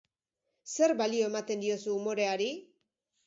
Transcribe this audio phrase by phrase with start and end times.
[0.75, 2.51] Zer balio ematen diozu umoreari?